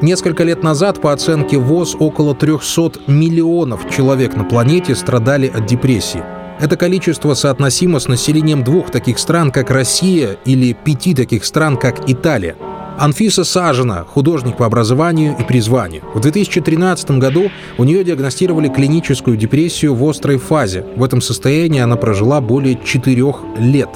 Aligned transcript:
Несколько 0.00 0.44
лет 0.44 0.62
назад, 0.62 1.00
по 1.00 1.12
оценке 1.12 1.58
ВОЗ, 1.58 1.96
около 1.98 2.32
300 2.32 3.00
миллионов 3.08 3.90
человек 3.90 4.36
на 4.36 4.44
планете 4.44 4.94
страдали 4.94 5.48
от 5.48 5.66
депрессии. 5.66 6.22
Это 6.60 6.76
количество 6.76 7.34
соотносимо 7.34 7.98
с 7.98 8.06
населением 8.06 8.62
двух 8.62 8.92
таких 8.92 9.18
стран, 9.18 9.50
как 9.50 9.70
Россия, 9.70 10.36
или 10.44 10.72
пяти 10.72 11.14
таких 11.14 11.44
стран, 11.44 11.76
как 11.76 12.08
Италия. 12.08 12.54
Анфиса 12.96 13.42
Сажина, 13.42 14.04
художник 14.08 14.56
по 14.56 14.66
образованию 14.66 15.36
и 15.38 15.42
призванию. 15.42 16.02
В 16.14 16.20
2013 16.20 17.12
году 17.12 17.50
у 17.76 17.82
нее 17.82 18.04
диагностировали 18.04 18.68
клиническую 18.68 19.36
депрессию 19.36 19.96
в 19.96 20.08
острой 20.08 20.38
фазе. 20.38 20.84
В 20.94 21.02
этом 21.02 21.20
состоянии 21.20 21.80
она 21.80 21.96
прожила 21.96 22.40
более 22.40 22.78
четырех 22.84 23.40
лет. 23.58 23.90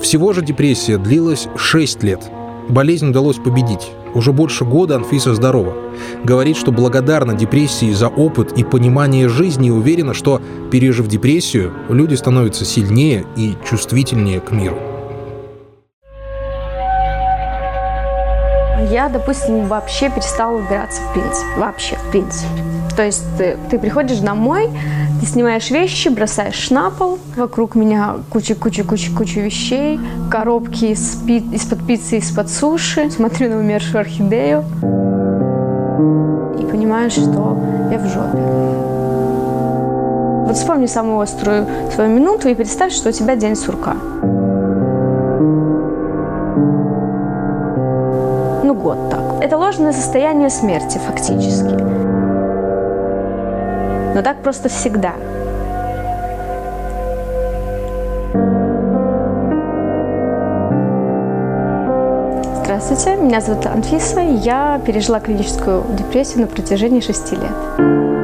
Всего 0.00 0.32
же 0.32 0.42
депрессия 0.42 0.96
длилась 0.96 1.48
6 1.56 2.02
лет. 2.02 2.20
Болезнь 2.68 3.10
удалось 3.10 3.36
победить. 3.36 3.90
Уже 4.14 4.32
больше 4.32 4.64
года 4.64 4.96
Анфиса 4.96 5.34
здорова. 5.34 5.74
Говорит, 6.22 6.56
что 6.56 6.72
благодарна 6.72 7.34
депрессии 7.34 7.92
за 7.92 8.08
опыт 8.08 8.52
и 8.56 8.64
понимание 8.64 9.28
жизни 9.28 9.68
и 9.68 9.72
уверена, 9.72 10.14
что, 10.14 10.40
пережив 10.70 11.08
депрессию, 11.08 11.72
люди 11.88 12.14
становятся 12.14 12.64
сильнее 12.64 13.26
и 13.36 13.54
чувствительнее 13.68 14.40
к 14.40 14.50
миру. 14.52 14.93
Я, 18.94 19.08
допустим, 19.08 19.66
вообще 19.66 20.08
перестала 20.08 20.56
убираться 20.56 21.02
в 21.02 21.12
принципе. 21.14 21.48
Вообще, 21.56 21.96
в 21.96 22.10
принципе. 22.12 22.62
То 22.94 23.02
есть 23.02 23.24
ты, 23.36 23.58
ты 23.68 23.80
приходишь 23.80 24.20
домой, 24.20 24.70
ты 25.18 25.26
снимаешь 25.26 25.68
вещи, 25.72 26.10
бросаешь 26.10 26.70
на 26.70 26.90
пол. 26.90 27.18
Вокруг 27.36 27.74
меня 27.74 28.18
куча-куча-куча-куча 28.30 29.40
вещей. 29.40 29.98
Коробки 30.30 30.84
из 30.84 31.20
из-под 31.26 31.84
пиццы, 31.84 32.18
из-под 32.18 32.48
суши. 32.48 33.10
Смотрю 33.10 33.50
на 33.50 33.56
умершую 33.56 33.98
орхидею. 33.98 34.64
И 36.60 36.64
понимаю, 36.64 37.10
что 37.10 37.58
я 37.90 37.98
в 37.98 38.06
жопе. 38.06 38.38
Вот 40.46 40.56
вспомни 40.56 40.86
самую 40.86 41.18
острую 41.18 41.66
свою 41.92 42.14
минуту 42.14 42.48
и 42.48 42.54
представь, 42.54 42.92
что 42.92 43.08
у 43.08 43.12
тебя 43.12 43.34
день 43.34 43.56
сурка. 43.56 43.96
Год 48.84 49.10
так. 49.10 49.42
Это 49.42 49.56
ложное 49.56 49.92
состояние 49.92 50.50
смерти, 50.50 50.98
фактически. 50.98 51.74
Но 54.14 54.22
так 54.22 54.42
просто 54.42 54.68
всегда. 54.68 55.14
Здравствуйте, 62.62 63.16
меня 63.16 63.40
зовут 63.40 63.66
Анфиса. 63.66 64.20
Я 64.20 64.80
пережила 64.84 65.18
клиническую 65.18 65.84
депрессию 65.96 66.42
на 66.42 66.46
протяжении 66.46 67.00
шести 67.00 67.36
лет. 67.36 68.23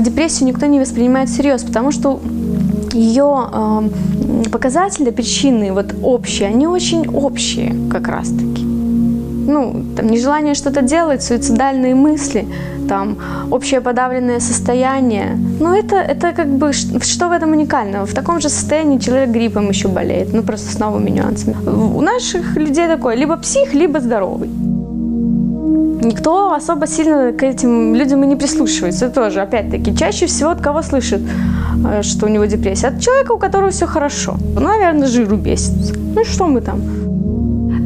Депрессию 0.00 0.48
никто 0.48 0.66
не 0.66 0.80
воспринимает 0.80 1.28
всерьез, 1.28 1.62
потому 1.62 1.92
что 1.92 2.20
ее 2.92 3.48
э, 3.52 4.48
показатели, 4.50 5.10
причины 5.10 5.72
вот 5.72 5.94
общие, 6.02 6.48
они 6.48 6.66
очень 6.66 7.08
общие 7.08 7.74
как 7.90 8.08
раз-таки. 8.08 8.62
Ну, 9.46 9.84
там 9.96 10.06
нежелание 10.06 10.54
что-то 10.54 10.80
делать, 10.80 11.22
суицидальные 11.22 11.94
мысли, 11.94 12.46
там 12.88 13.18
общее 13.50 13.80
подавленное 13.80 14.40
состояние. 14.40 15.38
Ну, 15.60 15.74
это, 15.74 15.96
это 15.96 16.32
как 16.32 16.48
бы, 16.48 16.72
что 16.72 17.28
в 17.28 17.32
этом 17.32 17.52
уникального? 17.52 18.06
В 18.06 18.14
таком 18.14 18.40
же 18.40 18.48
состоянии 18.48 18.98
человек 18.98 19.30
гриппом 19.30 19.68
еще 19.68 19.88
болеет, 19.88 20.32
ну, 20.32 20.42
просто 20.42 20.72
с 20.72 20.78
новыми 20.78 21.10
нюансами. 21.10 21.56
У 21.66 22.00
наших 22.00 22.56
людей 22.56 22.88
такое, 22.88 23.16
либо 23.16 23.36
псих, 23.36 23.74
либо 23.74 24.00
здоровый 24.00 24.48
никто 26.04 26.52
особо 26.52 26.86
сильно 26.86 27.32
к 27.32 27.42
этим 27.42 27.94
людям 27.94 28.22
и 28.24 28.26
не 28.26 28.36
прислушивается. 28.36 29.08
Тоже, 29.08 29.40
опять-таки, 29.40 29.96
чаще 29.96 30.26
всего 30.26 30.50
от 30.50 30.60
кого 30.60 30.82
слышит, 30.82 31.20
э, 31.84 32.02
что 32.02 32.26
у 32.26 32.28
него 32.28 32.44
депрессия? 32.44 32.88
От 32.88 33.00
человека, 33.00 33.32
у 33.32 33.38
которого 33.38 33.70
все 33.70 33.86
хорошо. 33.86 34.36
Ну, 34.54 34.60
наверное, 34.60 35.06
жиру 35.06 35.36
бесится. 35.36 35.94
Ну 36.14 36.24
что 36.24 36.46
мы 36.46 36.60
там? 36.60 36.80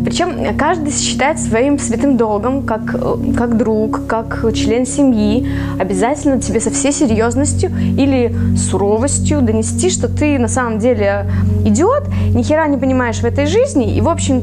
Причем 0.05 0.57
каждый 0.57 0.93
считает 0.93 1.39
своим 1.39 1.79
святым 1.79 2.17
долгом, 2.17 2.63
как, 2.63 2.95
э, 2.95 3.17
как 3.37 3.57
друг, 3.57 4.07
как 4.07 4.45
член 4.55 4.87
семьи, 4.87 5.47
обязательно 5.79 6.41
тебе 6.41 6.61
со 6.61 6.71
всей 6.71 6.93
серьезностью 6.93 7.71
или 7.71 8.35
суровостью 8.57 9.43
донести, 9.43 9.91
что 9.91 10.09
ты 10.09 10.39
на 10.39 10.49
самом 10.49 10.79
деле 10.79 11.27
идиот, 11.65 12.05
ни 12.35 12.43
хера 12.43 12.67
не 12.69 12.79
понимаешь 12.79 13.19
в 13.19 13.25
этой 13.25 13.47
жизни, 13.47 13.97
и, 13.97 14.01
в 14.01 14.09
общем, 14.09 14.43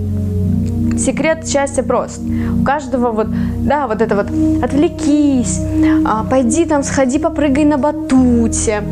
секрет 0.97 1.47
счастья 1.47 1.83
прост. 1.83 2.22
У 2.59 2.63
каждого 2.63 3.11
вот, 3.11 3.28
да, 3.59 3.88
вот 3.88 4.01
это 4.01 4.16
вот, 4.16 4.28
отвлекись, 4.63 5.61
а, 6.06 6.23
пойди 6.23 6.66
там, 6.66 6.83
сходи, 6.83 7.19
попрыгай 7.19 7.66
на 7.66 7.78
батуте, 7.78 8.83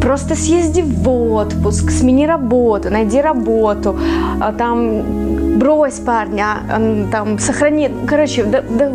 просто 0.00 0.34
съезди 0.34 0.82
в 0.82 1.08
отпуск, 1.08 1.90
смени 1.90 2.26
работу, 2.26 2.90
найди 2.90 3.20
работу, 3.20 3.96
а, 4.40 4.52
там, 4.52 5.58
брось 5.58 5.98
парня, 5.98 6.58
а, 6.70 7.08
там, 7.10 7.38
сохрани, 7.38 7.90
короче, 8.06 8.44
да, 8.44 8.62
да, 8.62 8.90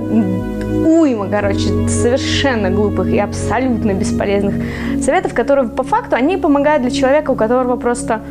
уйма, 0.86 1.28
короче, 1.28 1.90
совершенно 1.90 2.70
глупых 2.70 3.08
и 3.08 3.20
абсолютно 3.20 3.94
бесполезных 3.94 4.56
советов, 5.02 5.34
которые 5.34 5.68
по 5.68 5.84
факту, 5.84 6.16
они 6.16 6.38
помогают 6.38 6.82
для 6.82 6.92
человека, 6.92 7.32
у 7.32 7.36
которого 7.36 7.76
просто 7.76 8.22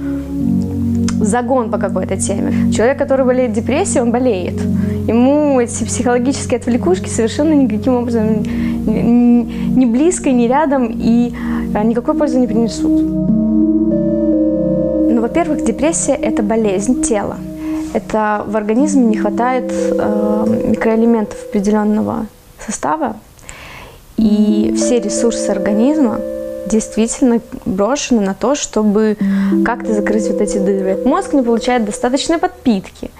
загон 1.20 1.70
по 1.70 1.78
какой-то 1.78 2.16
теме. 2.16 2.72
Человек, 2.72 2.98
который 2.98 3.24
болеет 3.24 3.52
депрессией, 3.52 4.02
он 4.02 4.10
болеет. 4.10 4.60
Ему 5.06 5.60
эти 5.60 5.84
психологические 5.84 6.58
отвлекушки 6.58 7.08
совершенно 7.08 7.52
никаким 7.54 7.94
образом 7.94 8.42
не 8.86 9.86
близко, 9.86 10.30
не 10.30 10.48
рядом 10.48 10.90
и 10.90 11.32
а, 11.74 11.84
никакой 11.84 12.14
пользы 12.14 12.38
не 12.38 12.46
принесут. 12.46 13.02
Ну, 15.10 15.20
во-первых, 15.20 15.64
депрессия– 15.64 16.14
это 16.22 16.42
болезнь 16.42 17.02
тела. 17.02 17.36
Это 17.92 18.44
в 18.46 18.56
организме 18.56 19.04
не 19.04 19.16
хватает 19.16 19.72
э, 19.72 20.64
микроэлементов 20.68 21.36
определенного 21.48 22.26
состава, 22.64 23.16
и 24.16 24.72
все 24.76 25.00
ресурсы 25.00 25.48
организма 25.50 26.20
действительно 26.66 27.40
брошены 27.64 28.20
на 28.20 28.34
то, 28.34 28.54
чтобы 28.54 29.16
как-то 29.64 29.92
закрыть 29.94 30.28
вот 30.28 30.40
эти 30.40 30.58
дыры. 30.58 30.98
Мозг 31.04 31.32
не 31.32 31.42
получает 31.42 31.84
достаточной 31.84 32.38
подпитки 32.38 33.10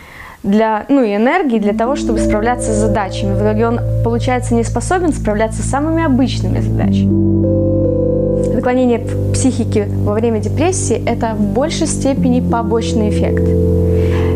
для, 0.43 0.87
ну, 0.89 1.03
и 1.03 1.15
энергии 1.15 1.59
для 1.59 1.75
того, 1.75 1.97
чтобы 1.97 2.19
справляться 2.19 2.73
с 2.73 2.77
задачами. 2.77 3.35
В 3.35 3.43
итоге 3.43 3.67
он, 3.67 3.81
получается, 4.03 4.55
не 4.55 4.65
способен 4.65 5.13
справляться 5.13 5.63
с 5.63 5.67
самыми 5.67 6.05
обычными 6.05 6.61
задачами. 6.61 7.11
Наклонение 8.55 9.01
психики 9.33 9.87
во 10.05 10.13
время 10.15 10.41
депрессии– 10.41 11.03
это 11.07 11.35
в 11.35 11.41
большей 11.41 11.87
степени 11.87 12.41
побочный 12.41 13.11
эффект. 13.11 13.43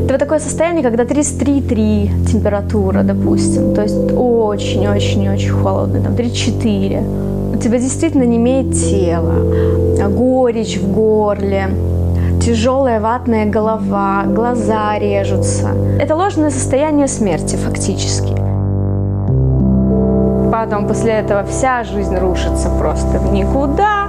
Это 0.04 0.12
вот 0.12 0.18
такое 0.18 0.38
состояние, 0.38 0.82
когда 0.82 1.04
33,3 1.04 2.26
температура, 2.30 3.02
допустим, 3.02 3.74
то 3.74 3.82
есть 3.82 4.12
очень-очень-очень 4.14 5.50
холодно, 5.50 6.02
там 6.02 6.14
34 6.14 6.98
у 7.00 7.43
тебя 7.64 7.78
действительно 7.78 8.24
не 8.24 8.36
имеет 8.36 8.74
тела, 8.74 10.08
горечь 10.10 10.76
в 10.76 10.92
горле, 10.92 11.70
тяжелая 12.42 13.00
ватная 13.00 13.46
голова, 13.46 14.24
глаза 14.26 14.98
режутся. 14.98 15.70
Это 15.98 16.14
ложное 16.14 16.50
состояние 16.50 17.08
смерти 17.08 17.56
фактически. 17.56 18.34
Потом 20.52 20.86
после 20.86 21.12
этого 21.12 21.44
вся 21.44 21.84
жизнь 21.84 22.14
рушится 22.18 22.68
просто 22.78 23.18
в 23.18 23.32
никуда. 23.32 24.08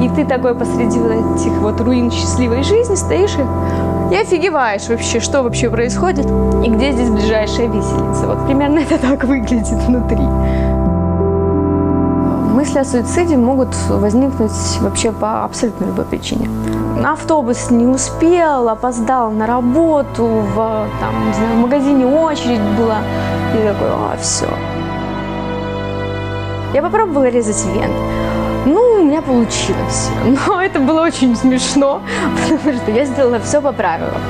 И 0.00 0.08
ты 0.08 0.24
такой 0.24 0.54
посреди 0.54 0.98
вот 0.98 1.12
этих 1.12 1.52
вот 1.58 1.78
руин 1.82 2.10
счастливой 2.10 2.62
жизни 2.62 2.94
стоишь 2.94 3.36
и, 3.36 4.14
и 4.14 4.18
офигеваешь 4.18 4.88
вообще, 4.88 5.20
что 5.20 5.42
вообще 5.42 5.68
происходит 5.68 6.26
и 6.64 6.68
где 6.70 6.92
здесь 6.92 7.10
ближайшая 7.10 7.66
виселица. 7.68 8.26
Вот 8.26 8.46
примерно 8.46 8.78
это 8.78 8.98
так 8.98 9.24
выглядит 9.24 9.68
внутри. 9.86 10.75
Мысли 12.56 12.78
о 12.78 12.84
суициде 12.86 13.36
могут 13.36 13.68
возникнуть 13.90 14.50
вообще 14.80 15.12
по 15.12 15.44
абсолютно 15.44 15.84
любой 15.84 16.06
причине. 16.06 16.48
Автобус 17.04 17.70
не 17.70 17.86
успел, 17.86 18.70
опоздал 18.70 19.30
на 19.30 19.46
работу, 19.46 20.24
в, 20.24 20.88
там, 20.98 21.26
не 21.26 21.34
знаю, 21.34 21.56
в 21.56 21.58
магазине 21.58 22.06
очередь 22.06 22.62
была. 22.78 23.00
И 23.52 23.58
такой, 23.58 23.88
а, 23.90 24.16
все. 24.18 24.48
Я 26.72 26.80
попробовала 26.80 27.28
резать 27.28 27.62
вен. 27.66 27.90
Ну, 28.64 28.80
у 28.80 29.04
меня 29.04 29.20
получилось. 29.20 30.08
Но 30.48 30.62
это 30.62 30.80
было 30.80 31.02
очень 31.02 31.36
смешно, 31.36 32.00
потому 32.48 32.74
что 32.74 32.90
я 32.90 33.04
сделала 33.04 33.38
все 33.38 33.60
по 33.60 33.72
правилам. 33.72 34.22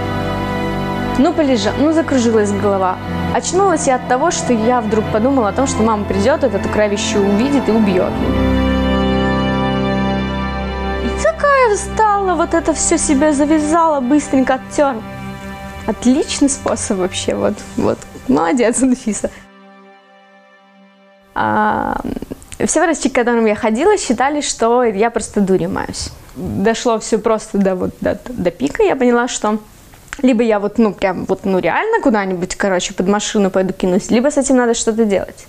Ну, 1.18 1.32
полежал, 1.32 1.72
ну, 1.78 1.92
закружилась 1.92 2.52
голова. 2.52 2.98
Очнулась 3.34 3.86
я 3.86 3.94
от 3.94 4.06
того, 4.06 4.30
что 4.30 4.52
я 4.52 4.82
вдруг 4.82 5.04
подумала 5.12 5.48
о 5.48 5.52
том, 5.52 5.66
что 5.66 5.82
мама 5.82 6.04
придет, 6.04 6.44
эту 6.44 6.68
кровищу 6.68 7.18
увидит 7.18 7.68
и 7.68 7.72
убьет 7.72 8.12
меня. 8.12 8.56
И 11.04 11.22
такая 11.22 11.74
встала, 11.74 12.34
вот 12.34 12.52
это 12.52 12.74
все 12.74 12.98
себе 12.98 13.32
завязала, 13.32 14.00
быстренько 14.00 14.54
оттер. 14.54 14.96
Отличный 15.86 16.50
способ 16.50 16.98
вообще, 16.98 17.34
вот, 17.34 17.54
вот. 17.78 17.98
Молодец, 18.28 18.82
Анфиса. 18.82 19.30
А, 21.34 21.98
все 22.66 22.82
врачи, 22.82 23.08
к 23.08 23.14
которым 23.14 23.46
я 23.46 23.54
ходила, 23.54 23.96
считали, 23.96 24.42
что 24.42 24.82
я 24.82 25.10
просто 25.10 25.40
дурью 25.40 25.70
маюсь. 25.70 26.10
Дошло 26.34 26.98
все 26.98 27.16
просто 27.16 27.56
до, 27.56 27.74
вот, 27.74 27.94
до, 28.02 28.18
до 28.28 28.50
пика, 28.50 28.82
я 28.82 28.96
поняла, 28.96 29.28
что 29.28 29.58
либо 30.22 30.42
я 30.42 30.58
вот, 30.58 30.78
ну, 30.78 30.92
прям 30.92 31.24
вот, 31.24 31.44
ну, 31.44 31.58
реально 31.58 32.00
куда-нибудь, 32.02 32.56
короче, 32.56 32.94
под 32.94 33.08
машину 33.08 33.50
пойду 33.50 33.72
кинусь, 33.72 34.10
либо 34.10 34.30
с 34.30 34.36
этим 34.36 34.56
надо 34.56 34.74
что-то 34.74 35.04
делать. 35.04 35.46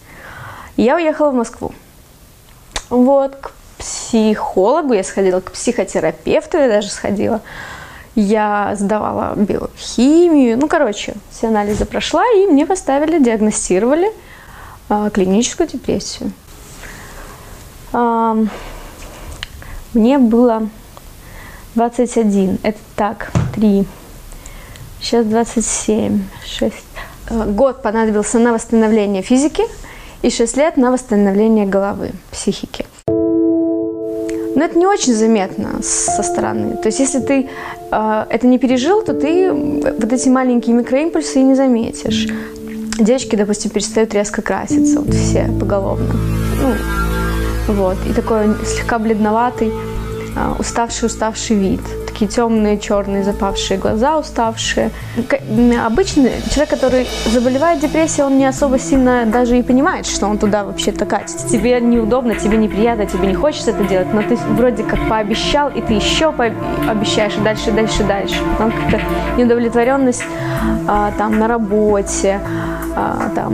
я 0.75 0.95
уехала 0.95 1.31
в 1.31 1.35
Москву. 1.35 1.73
Вот, 2.89 3.35
к 3.35 3.51
психологу 3.77 4.93
я 4.93 5.03
сходила, 5.03 5.39
к 5.39 5.51
психотерапевту 5.51 6.57
я 6.57 6.67
даже 6.67 6.89
сходила. 6.89 7.41
Я 8.15 8.75
сдавала 8.75 9.35
биохимию, 9.35 10.57
ну, 10.57 10.67
короче, 10.67 11.13
все 11.29 11.47
анализы 11.47 11.85
прошла, 11.85 12.23
и 12.35 12.47
мне 12.47 12.65
поставили, 12.65 13.23
диагностировали 13.23 14.11
э, 14.89 15.09
клиническую 15.13 15.69
депрессию. 15.69 16.31
Э, 17.93 18.45
мне 19.93 20.17
было 20.17 20.67
21, 21.75 22.57
это 22.63 22.79
так, 22.95 23.31
3, 23.53 23.85
сейчас 25.07 25.25
27, 25.25 26.19
6. 26.45 26.75
Год 27.55 27.81
понадобился 27.81 28.39
на 28.39 28.51
восстановление 28.51 29.21
физики 29.21 29.63
и 30.21 30.29
6 30.29 30.57
лет 30.57 30.77
на 30.77 30.91
восстановление 30.91 31.65
головы, 31.65 32.11
психики. 32.29 32.85
Но 34.55 34.63
это 34.65 34.77
не 34.77 34.85
очень 34.85 35.13
заметно 35.13 35.81
со 35.81 36.23
стороны. 36.23 36.75
То 36.77 36.87
есть 36.87 36.99
если 36.99 37.19
ты 37.19 37.47
э, 37.91 38.25
это 38.29 38.47
не 38.47 38.59
пережил, 38.59 39.01
то 39.01 39.13
ты 39.13 39.53
вот 39.53 40.11
эти 40.11 40.27
маленькие 40.29 40.75
микроимпульсы 40.75 41.39
и 41.39 41.43
не 41.43 41.55
заметишь. 41.55 42.27
Девочки, 42.99 43.35
допустим, 43.35 43.71
перестают 43.71 44.13
резко 44.13 44.41
краситься, 44.41 44.99
вот 44.99 45.13
все 45.13 45.49
поголовно. 45.59 46.13
Ну, 46.61 47.73
вот. 47.73 47.97
И 48.09 48.13
такой 48.13 48.47
слегка 48.65 48.99
бледноватый, 48.99 49.69
э, 49.69 50.53
уставший-уставший 50.59 51.55
вид 51.55 51.81
такие 52.17 52.31
темные, 52.31 52.79
черные, 52.79 53.23
запавшие 53.23 53.77
глаза, 53.77 54.17
уставшие. 54.17 54.89
Обычно 55.85 56.29
человек, 56.49 56.69
который 56.69 57.07
заболевает 57.31 57.79
депрессией, 57.79 58.25
он 58.25 58.39
не 58.39 58.45
особо 58.47 58.79
сильно 58.79 59.25
даже 59.27 59.55
и 59.59 59.61
понимает, 59.61 60.07
что 60.07 60.25
он 60.25 60.39
туда 60.39 60.63
вообще-то 60.63 61.05
катится. 61.05 61.47
Тебе 61.47 61.79
неудобно, 61.79 62.33
тебе 62.33 62.57
неприятно, 62.57 63.05
тебе 63.05 63.27
не 63.27 63.35
хочется 63.35 63.69
это 63.69 63.83
делать, 63.83 64.11
но 64.15 64.23
ты 64.23 64.35
вроде 64.35 64.81
как 64.81 65.07
пообещал, 65.07 65.69
и 65.69 65.79
ты 65.79 65.93
еще 65.93 66.33
обещаешь, 66.89 67.37
и 67.37 67.41
дальше, 67.41 67.71
дальше, 67.71 68.03
дальше. 68.03 68.35
Потом 68.57 68.71
как-то 68.71 68.99
неудовлетворенность 69.37 70.23
а, 70.87 71.11
там 71.19 71.37
на 71.37 71.47
работе, 71.47 72.39
а, 72.95 73.29
там 73.35 73.53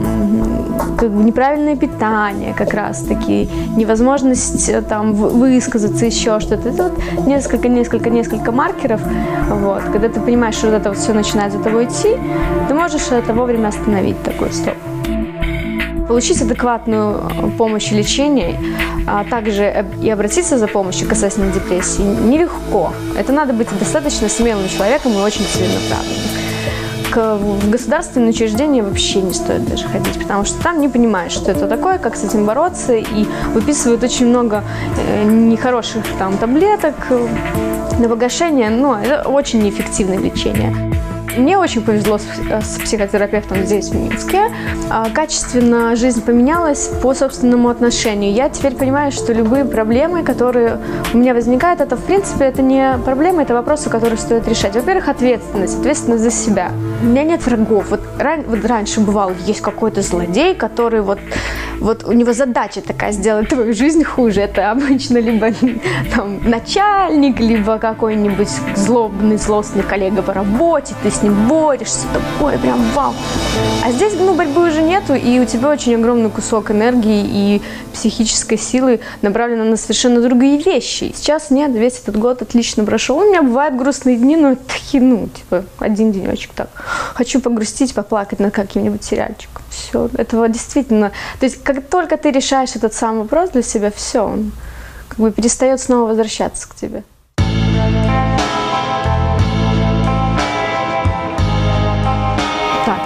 как 0.96 1.10
бы 1.10 1.22
неправильное 1.22 1.76
питание 1.76 2.54
как 2.54 2.72
раз-таки, 2.72 3.48
невозможность 3.76 4.70
э, 4.70 4.80
там 4.80 5.12
высказаться, 5.12 6.06
еще 6.06 6.40
что-то. 6.40 6.70
Это 6.70 6.84
вот 6.84 7.26
несколько, 7.26 7.68
несколько, 7.68 8.08
несколько 8.08 8.52
маркеров. 8.54 9.00
Вот. 9.48 9.82
Когда 9.92 10.08
ты 10.08 10.20
понимаешь, 10.20 10.54
что 10.54 10.68
вот 10.68 10.76
это 10.76 10.90
вот 10.90 10.98
все 10.98 11.12
начинает 11.12 11.52
за 11.52 11.58
тобой 11.58 11.84
идти, 11.84 12.16
ты 12.68 12.74
можешь 12.74 13.08
это 13.10 13.32
вовремя 13.34 13.68
остановить, 13.68 14.22
такой 14.22 14.52
стоп. 14.52 14.74
Получить 16.08 16.40
адекватную 16.42 17.16
э, 17.16 17.50
помощь 17.58 17.90
и 17.90 17.94
лечение, 17.94 18.58
а 19.06 19.24
также 19.24 19.86
и 20.02 20.10
обратиться 20.10 20.58
за 20.58 20.66
помощью 20.66 21.08
касательно 21.08 21.50
депрессии 21.50 22.02
нелегко. 22.02 22.92
Это 23.18 23.32
надо 23.32 23.52
быть 23.52 23.68
достаточно 23.78 24.28
смелым 24.28 24.68
человеком 24.68 25.12
и 25.12 25.16
очень 25.16 25.44
целенаправленным 25.44 26.43
в 27.16 27.70
государственные 27.70 28.30
учреждения 28.30 28.82
вообще 28.82 29.20
не 29.20 29.32
стоит 29.32 29.68
даже 29.68 29.86
ходить, 29.86 30.18
потому 30.18 30.44
что 30.44 30.62
там 30.62 30.80
не 30.80 30.88
понимают, 30.88 31.32
что 31.32 31.50
это 31.50 31.66
такое, 31.68 31.98
как 31.98 32.16
с 32.16 32.24
этим 32.24 32.44
бороться, 32.44 32.94
и 32.94 33.26
выписывают 33.52 34.02
очень 34.02 34.26
много 34.26 34.64
э, 34.96 35.24
нехороших 35.24 36.04
там 36.18 36.36
таблеток 36.38 36.94
на 37.98 38.08
погашение, 38.08 38.70
но 38.70 39.00
это 39.00 39.28
очень 39.28 39.62
неэффективное 39.62 40.18
лечение. 40.18 40.93
Мне 41.36 41.58
очень 41.58 41.82
повезло 41.82 42.18
с, 42.18 42.24
с 42.62 42.78
психотерапевтом 42.78 43.64
здесь, 43.64 43.88
в 43.88 43.94
Минске. 43.94 44.50
А, 44.88 45.10
качественно 45.10 45.96
жизнь 45.96 46.22
поменялась 46.22 46.88
по 47.02 47.12
собственному 47.12 47.68
отношению. 47.68 48.32
Я 48.32 48.48
теперь 48.48 48.74
понимаю, 48.74 49.10
что 49.10 49.32
любые 49.32 49.64
проблемы, 49.64 50.22
которые 50.22 50.78
у 51.12 51.18
меня 51.18 51.34
возникают, 51.34 51.80
это, 51.80 51.96
в 51.96 52.04
принципе, 52.04 52.44
это 52.44 52.62
не 52.62 52.98
проблемы, 53.04 53.42
это 53.42 53.54
вопросы, 53.54 53.90
которые 53.90 54.18
стоит 54.18 54.46
решать. 54.46 54.74
Во-первых, 54.74 55.08
ответственность, 55.08 55.78
ответственность 55.80 56.22
за 56.22 56.30
себя. 56.30 56.70
У 57.02 57.06
меня 57.06 57.24
нет 57.24 57.44
врагов. 57.44 57.86
Вот, 57.90 58.00
ран, 58.18 58.44
вот 58.46 58.64
раньше 58.64 59.00
бывал, 59.00 59.32
есть 59.46 59.60
какой-то 59.60 60.02
злодей, 60.02 60.54
который 60.54 61.00
вот 61.00 61.18
вот 61.80 62.04
у 62.04 62.12
него 62.12 62.32
задача 62.32 62.80
такая 62.80 63.12
сделать 63.12 63.48
твою 63.48 63.74
жизнь 63.74 64.04
хуже. 64.04 64.40
Это 64.40 64.70
обычно 64.70 65.18
либо 65.18 65.50
там, 66.14 66.38
начальник, 66.48 67.40
либо 67.40 67.78
какой-нибудь 67.78 68.48
злобный, 68.74 69.36
злостный 69.36 69.82
коллега 69.82 70.22
по 70.22 70.32
работе, 70.32 70.94
ты 71.02 71.10
с 71.10 71.22
ним 71.24 71.48
борешься, 71.48 72.06
такое 72.12 72.58
прям 72.58 72.80
вау. 72.92 73.14
А 73.84 73.90
здесь 73.90 74.12
ну, 74.16 74.34
борьбы 74.34 74.68
уже 74.68 74.82
нету, 74.82 75.14
и 75.14 75.40
у 75.40 75.44
тебя 75.44 75.70
очень 75.70 75.94
огромный 75.96 76.30
кусок 76.30 76.70
энергии 76.70 77.24
и 77.26 77.62
психической 77.92 78.58
силы 78.58 79.00
направлено 79.22 79.64
на 79.64 79.76
совершенно 79.76 80.20
другие 80.20 80.58
вещи. 80.58 81.12
Сейчас 81.16 81.50
нет, 81.50 81.72
весь 81.72 82.00
этот 82.00 82.18
год 82.18 82.42
отлично 82.42 82.84
прошел. 82.84 83.18
У 83.18 83.24
меня 83.24 83.42
бывают 83.42 83.74
грустные 83.76 84.16
дни, 84.16 84.36
но 84.36 84.54
такие, 84.54 85.02
ну, 85.02 85.28
типа, 85.28 85.64
один 85.78 86.12
денечек 86.12 86.52
так. 86.54 86.68
Хочу 87.14 87.40
погрустить, 87.40 87.94
поплакать 87.94 88.38
на 88.38 88.50
каким-нибудь 88.50 89.02
сериальчиком. 89.02 89.62
Все, 89.70 90.08
этого 90.16 90.48
действительно... 90.48 91.12
То 91.40 91.46
есть, 91.46 91.62
как 91.62 91.86
только 91.88 92.16
ты 92.16 92.30
решаешь 92.30 92.76
этот 92.76 92.94
самый 92.94 93.22
вопрос 93.22 93.50
для 93.50 93.62
себя, 93.62 93.90
все, 93.90 94.24
он 94.24 94.52
как 95.08 95.18
бы 95.18 95.30
перестает 95.32 95.80
снова 95.80 96.08
возвращаться 96.08 96.68
к 96.68 96.74
тебе. 96.74 97.02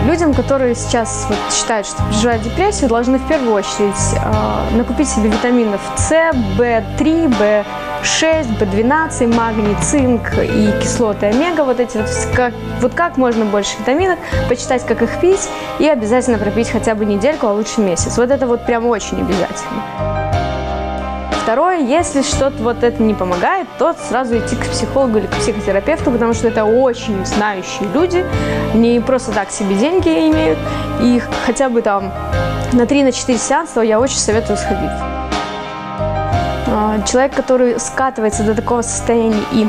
Людям, 0.09 0.33
которые 0.33 0.75
сейчас 0.75 1.27
вот, 1.29 1.37
считают, 1.53 1.87
что 1.87 2.03
переживают 2.05 2.43
депрессию, 2.43 2.89
должны 2.89 3.19
в 3.19 3.29
первую 3.29 3.53
очередь 3.53 3.95
э, 4.15 4.77
накупить 4.77 5.09
себе 5.09 5.29
витаминов 5.29 5.81
С, 5.97 6.11
В3, 6.57 7.35
В6, 8.03 8.59
В12, 8.59 9.35
магний, 9.35 9.77
цинк 9.83 10.33
и 10.39 10.73
кислоты 10.81 11.27
омега. 11.27 11.63
Вот 11.65 11.79
эти 11.79 11.99
вот 11.99 12.07
как, 12.35 12.55
вот 12.81 12.95
как 12.95 13.19
можно 13.19 13.45
больше 13.45 13.77
витаминов, 13.79 14.19
почитать, 14.49 14.85
как 14.87 15.03
их 15.03 15.21
пить 15.21 15.49
и 15.79 15.87
обязательно 15.87 16.39
пропить 16.39 16.71
хотя 16.71 16.95
бы 16.95 17.05
недельку, 17.05 17.47
а 17.47 17.53
лучше 17.53 17.83
месяц. 17.83 18.17
Вот 18.17 18.31
это 18.31 18.47
вот 18.47 18.65
прям 18.65 18.87
очень 18.87 19.21
обязательно. 19.21 20.08
Второе, 21.49 21.79
если 21.79 22.21
что-то 22.21 22.63
вот 22.63 22.83
это 22.83 23.03
не 23.03 23.15
помогает, 23.15 23.67
то 23.79 23.95
сразу 23.95 24.37
идти 24.37 24.55
к 24.55 24.67
психологу 24.69 25.17
или 25.17 25.27
к 25.27 25.31
психотерапевту, 25.31 26.11
потому 26.11 26.35
что 26.35 26.49
это 26.49 26.67
очень 26.67 27.25
знающие 27.25 27.89
люди, 27.95 28.23
не 28.75 29.01
просто 29.01 29.33
так 29.33 29.51
себе 29.51 29.75
деньги 29.77 30.11
имеют, 30.29 30.59
и 31.01 31.23
хотя 31.47 31.71
бы 31.71 31.81
там 31.81 32.13
на 32.75 32.83
3-4 32.83 33.39
сеанса 33.39 33.81
я 33.81 33.99
очень 33.99 34.19
советую 34.19 34.59
сходить. 34.59 34.91
А, 36.67 37.01
человек, 37.11 37.35
который 37.35 37.81
скатывается 37.81 38.43
до 38.43 38.55
такого 38.55 38.83
состояния 38.83 39.41
и 39.53 39.67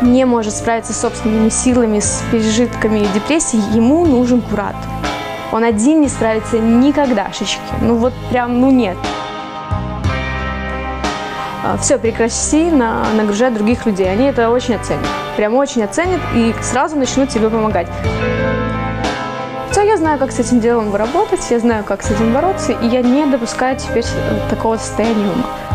не 0.00 0.24
может 0.24 0.56
справиться 0.56 0.94
с 0.94 1.00
собственными 1.02 1.50
силами, 1.50 2.00
с 2.00 2.22
пережитками 2.32 3.06
депрессии, 3.12 3.60
ему 3.76 4.06
нужен 4.06 4.40
куратор. 4.40 4.88
Он 5.52 5.64
один 5.64 6.00
не 6.00 6.08
справится 6.08 6.58
никогда, 6.58 7.30
шишки. 7.30 7.60
Ну 7.82 7.96
вот 7.96 8.14
прям, 8.30 8.58
ну 8.58 8.70
нет. 8.70 8.96
А, 11.62 11.76
все, 11.76 11.98
прекрати 11.98 12.70
на, 12.70 13.04
нагружать 13.14 13.54
других 13.54 13.84
людей. 13.86 14.10
Они 14.10 14.24
это 14.24 14.50
очень 14.50 14.74
оценят. 14.74 15.06
Прям 15.36 15.54
очень 15.54 15.82
оценят 15.82 16.20
и 16.34 16.54
сразу 16.62 16.96
начнут 16.96 17.28
тебе 17.28 17.50
помогать. 17.50 17.86
Все, 19.70 19.82
я 19.82 19.96
знаю, 19.96 20.18
как 20.18 20.32
с 20.32 20.38
этим 20.38 20.60
делом 20.60 20.94
работать, 20.94 21.40
я 21.50 21.60
знаю, 21.60 21.84
как 21.84 22.02
с 22.02 22.10
этим 22.10 22.32
бороться, 22.32 22.72
и 22.72 22.86
я 22.88 23.02
не 23.02 23.24
допускаю 23.26 23.78
теперь 23.78 24.04
такого 24.48 24.76
состояния. 24.76 25.28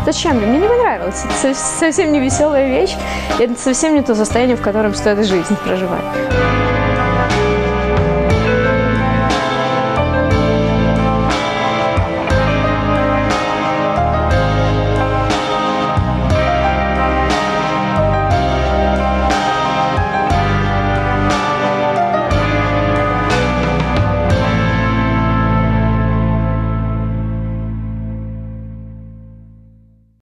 Зачем 0.04 0.36
мне? 0.36 0.46
Мне 0.46 0.58
не 0.58 0.68
понравилось. 0.68 1.24
Это 1.42 1.54
совсем 1.54 2.12
не 2.12 2.20
веселая 2.20 2.68
вещь, 2.68 2.94
это 3.38 3.58
совсем 3.58 3.94
не 3.94 4.02
то 4.02 4.14
состояние, 4.14 4.56
в 4.56 4.62
котором 4.62 4.94
стоит 4.94 5.24
жизнь 5.24 5.56
проживать. 5.64 6.04